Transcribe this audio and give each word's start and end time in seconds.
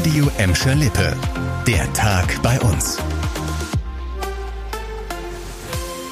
Radio 0.00 0.30
Emscher 0.38 0.74
Lippe. 0.74 1.14
Der 1.66 1.92
Tag 1.92 2.40
bei 2.42 2.58
uns. 2.60 2.96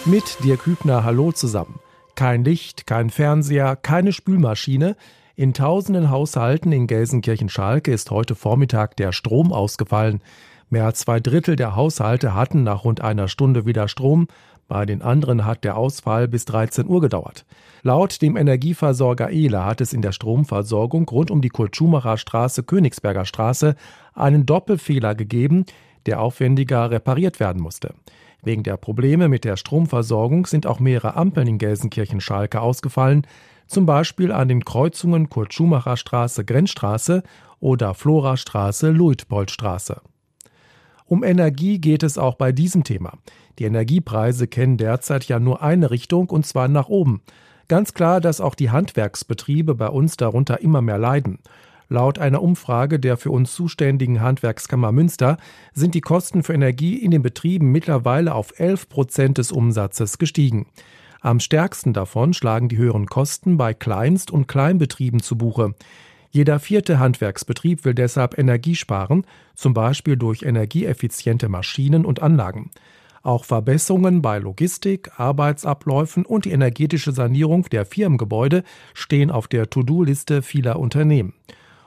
Mit 0.04 0.44
dir 0.44 0.58
Kübner, 0.58 1.04
hallo 1.04 1.32
zusammen. 1.32 1.80
Kein 2.14 2.44
Licht, 2.44 2.86
kein 2.86 3.08
Fernseher, 3.08 3.76
keine 3.76 4.12
Spülmaschine. 4.12 4.94
In 5.36 5.54
tausenden 5.54 6.10
Haushalten 6.10 6.70
in 6.70 6.86
Gelsenkirchen-Schalke 6.86 7.90
ist 7.90 8.10
heute 8.10 8.34
Vormittag 8.34 8.94
der 8.98 9.12
Strom 9.12 9.54
ausgefallen. 9.54 10.20
Mehr 10.68 10.84
als 10.84 10.98
zwei 10.98 11.18
Drittel 11.18 11.56
der 11.56 11.74
Haushalte 11.74 12.34
hatten 12.34 12.64
nach 12.64 12.84
rund 12.84 13.00
einer 13.00 13.26
Stunde 13.26 13.64
wieder 13.64 13.88
Strom. 13.88 14.28
Bei 14.68 14.84
den 14.84 15.00
anderen 15.00 15.46
hat 15.46 15.64
der 15.64 15.78
Ausfall 15.78 16.28
bis 16.28 16.44
13 16.44 16.86
Uhr 16.86 17.00
gedauert. 17.00 17.46
Laut 17.82 18.20
dem 18.20 18.36
Energieversorger 18.36 19.30
ELA 19.30 19.64
hat 19.64 19.80
es 19.80 19.94
in 19.94 20.02
der 20.02 20.12
Stromversorgung 20.12 21.08
rund 21.08 21.30
um 21.30 21.40
die 21.40 21.48
Kurt-Schumacher 21.48 22.18
Straße, 22.18 22.62
Königsberger 22.62 23.24
Straße 23.24 23.76
einen 24.14 24.44
Doppelfehler 24.44 25.14
gegeben, 25.14 25.64
der 26.04 26.20
aufwendiger 26.20 26.90
repariert 26.90 27.40
werden 27.40 27.62
musste. 27.62 27.94
Wegen 28.42 28.62
der 28.62 28.76
Probleme 28.76 29.28
mit 29.28 29.44
der 29.44 29.56
Stromversorgung 29.56 30.44
sind 30.44 30.66
auch 30.66 30.80
mehrere 30.80 31.16
Ampeln 31.16 31.48
in 31.48 31.58
Gelsenkirchen-Schalke 31.58 32.60
ausgefallen, 32.60 33.26
zum 33.66 33.86
Beispiel 33.86 34.32
an 34.32 34.48
den 34.48 34.64
Kreuzungen 34.64 35.30
Kurt-Schumacher 35.30 35.96
Straße, 35.96 36.44
Grenzstraße 36.44 37.22
oder 37.58 37.94
Florastraße, 37.94 38.90
Luitpoldstraße. 38.90 40.02
Um 41.08 41.24
Energie 41.24 41.78
geht 41.78 42.02
es 42.02 42.18
auch 42.18 42.34
bei 42.34 42.52
diesem 42.52 42.84
Thema. 42.84 43.14
Die 43.58 43.64
Energiepreise 43.64 44.46
kennen 44.46 44.76
derzeit 44.76 45.24
ja 45.24 45.40
nur 45.40 45.62
eine 45.62 45.90
Richtung 45.90 46.28
und 46.28 46.46
zwar 46.46 46.68
nach 46.68 46.88
oben. 46.88 47.22
Ganz 47.66 47.94
klar, 47.94 48.20
dass 48.20 48.42
auch 48.42 48.54
die 48.54 48.70
Handwerksbetriebe 48.70 49.74
bei 49.74 49.88
uns 49.88 50.18
darunter 50.18 50.60
immer 50.60 50.82
mehr 50.82 50.98
leiden. 50.98 51.38
Laut 51.88 52.18
einer 52.18 52.42
Umfrage 52.42 53.00
der 53.00 53.16
für 53.16 53.30
uns 53.30 53.54
zuständigen 53.54 54.20
Handwerkskammer 54.20 54.92
Münster 54.92 55.38
sind 55.72 55.94
die 55.94 56.02
Kosten 56.02 56.42
für 56.42 56.52
Energie 56.52 56.96
in 56.96 57.10
den 57.10 57.22
Betrieben 57.22 57.72
mittlerweile 57.72 58.34
auf 58.34 58.60
11 58.60 58.90
Prozent 58.90 59.38
des 59.38 59.50
Umsatzes 59.50 60.18
gestiegen. 60.18 60.66
Am 61.22 61.40
stärksten 61.40 61.94
davon 61.94 62.34
schlagen 62.34 62.68
die 62.68 62.76
höheren 62.76 63.06
Kosten 63.06 63.56
bei 63.56 63.72
Kleinst- 63.72 64.30
und 64.30 64.46
Kleinbetrieben 64.46 65.20
zu 65.20 65.38
Buche. 65.38 65.74
Jeder 66.30 66.60
vierte 66.60 66.98
Handwerksbetrieb 66.98 67.84
will 67.84 67.94
deshalb 67.94 68.38
Energie 68.38 68.74
sparen, 68.74 69.24
zum 69.54 69.74
Beispiel 69.74 70.16
durch 70.16 70.42
energieeffiziente 70.42 71.48
Maschinen 71.48 72.04
und 72.04 72.22
Anlagen. 72.22 72.70
Auch 73.22 73.44
Verbesserungen 73.44 74.22
bei 74.22 74.38
Logistik, 74.38 75.18
Arbeitsabläufen 75.18 76.24
und 76.24 76.44
die 76.44 76.52
energetische 76.52 77.12
Sanierung 77.12 77.64
der 77.64 77.84
Firmengebäude 77.84 78.62
stehen 78.94 79.30
auf 79.30 79.48
der 79.48 79.70
To-Do-Liste 79.70 80.42
vieler 80.42 80.78
Unternehmen. 80.78 81.34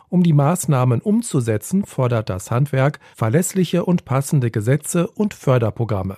Um 0.10 0.24
die 0.24 0.34
Maßnahmen 0.34 1.02
umzusetzen, 1.02 1.86
fordert 1.86 2.30
das 2.30 2.52
Handwerk 2.52 3.00
verlässliche 3.16 3.86
und 3.86 4.04
passende 4.04 4.52
Gesetze 4.52 5.08
und 5.08 5.34
Förderprogramme. 5.34 6.18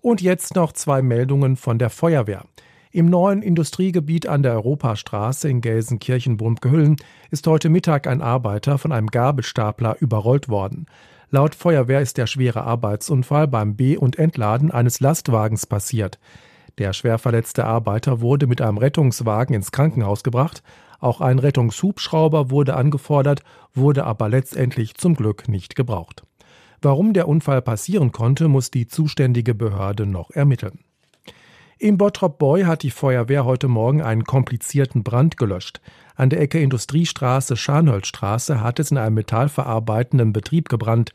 Und 0.00 0.20
jetzt 0.20 0.56
noch 0.56 0.72
zwei 0.72 1.00
Meldungen 1.00 1.56
von 1.56 1.78
der 1.78 1.88
Feuerwehr. 1.88 2.44
Im 2.94 3.06
neuen 3.06 3.40
Industriegebiet 3.40 4.26
an 4.26 4.42
der 4.42 4.52
Europastraße 4.52 5.48
in 5.48 5.62
Gelsenkirchen-Burmgehüllen 5.62 6.96
ist 7.30 7.46
heute 7.46 7.70
Mittag 7.70 8.06
ein 8.06 8.20
Arbeiter 8.20 8.76
von 8.76 8.92
einem 8.92 9.06
Gabelstapler 9.06 9.96
überrollt 10.00 10.50
worden. 10.50 10.84
Laut 11.30 11.54
Feuerwehr 11.54 12.02
ist 12.02 12.18
der 12.18 12.26
schwere 12.26 12.64
Arbeitsunfall 12.64 13.48
beim 13.48 13.76
Be- 13.76 13.98
und 13.98 14.18
Entladen 14.18 14.70
eines 14.70 15.00
Lastwagens 15.00 15.64
passiert. 15.64 16.18
Der 16.76 16.92
schwer 16.92 17.16
verletzte 17.16 17.64
Arbeiter 17.64 18.20
wurde 18.20 18.46
mit 18.46 18.60
einem 18.60 18.76
Rettungswagen 18.76 19.56
ins 19.56 19.72
Krankenhaus 19.72 20.22
gebracht. 20.22 20.62
Auch 21.00 21.22
ein 21.22 21.38
Rettungshubschrauber 21.38 22.50
wurde 22.50 22.76
angefordert, 22.76 23.40
wurde 23.72 24.04
aber 24.04 24.28
letztendlich 24.28 24.96
zum 24.96 25.14
Glück 25.14 25.48
nicht 25.48 25.76
gebraucht. 25.76 26.24
Warum 26.82 27.14
der 27.14 27.26
Unfall 27.26 27.62
passieren 27.62 28.12
konnte, 28.12 28.48
muss 28.48 28.70
die 28.70 28.86
zuständige 28.86 29.54
Behörde 29.54 30.04
noch 30.04 30.30
ermitteln. 30.30 30.80
Im 31.82 31.98
Bottrop 31.98 32.38
Boy 32.38 32.62
hat 32.62 32.84
die 32.84 32.92
Feuerwehr 32.92 33.44
heute 33.44 33.66
Morgen 33.66 34.02
einen 34.02 34.22
komplizierten 34.22 35.02
Brand 35.02 35.36
gelöscht. 35.36 35.80
An 36.14 36.30
der 36.30 36.40
Ecke 36.40 36.60
Industriestraße 36.60 37.56
Scharnholzstraße 37.56 38.60
hat 38.60 38.78
es 38.78 38.92
in 38.92 38.98
einem 38.98 39.16
metallverarbeitenden 39.16 40.32
Betrieb 40.32 40.68
gebrannt. 40.68 41.12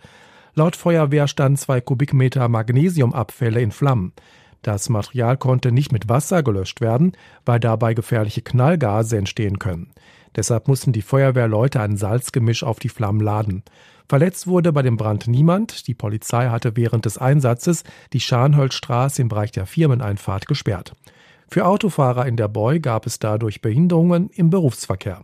Laut 0.56 0.76
Feuerwehr 0.76 1.30
standen 1.30 1.56
zwei 1.56 1.80
Kubikmeter 1.80 2.50
Magnesiumabfälle 2.50 3.62
in 3.62 3.72
Flammen. 3.72 4.12
Das 4.62 4.90
Material 4.90 5.38
konnte 5.38 5.72
nicht 5.72 5.92
mit 5.92 6.10
Wasser 6.10 6.44
gelöscht 6.44 6.82
werden, 6.82 7.14
weil 7.46 7.60
dabei 7.60 7.94
gefährliche 7.94 8.42
Knallgase 8.42 9.18
entstehen 9.18 9.60
können. 9.60 9.92
Deshalb 10.36 10.68
mussten 10.68 10.94
die 10.94 11.02
Feuerwehrleute 11.02 11.80
ein 11.80 11.98
Salzgemisch 11.98 12.64
auf 12.64 12.80
die 12.80 12.90
Flammen 12.90 13.22
laden. 13.22 13.64
Verletzt 14.10 14.48
wurde 14.48 14.72
bei 14.72 14.84
dem 14.84 14.96
Brand 14.96 15.28
niemand. 15.28 15.88
Die 15.88 15.94
Polizei 15.94 16.50
hatte 16.50 16.76
während 16.76 17.06
des 17.06 17.18
Einsatzes 17.18 17.84
die 18.14 18.20
Scharnholzstraße 18.20 19.22
im 19.22 19.30
Bereich 19.30 19.52
der 19.52 19.66
Firmeneinfahrt 19.66 20.48
gesperrt. 20.48 20.94
Für 21.50 21.66
Autofahrer 21.66 22.26
in 22.26 22.38
der 22.38 22.48
Boy 22.48 22.80
gab 22.80 23.06
es 23.06 23.20
dadurch 23.20 23.62
Behinderungen 23.62 24.30
im 24.30 24.50
Berufsverkehr. 24.50 25.24